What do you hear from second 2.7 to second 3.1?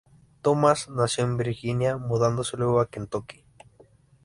a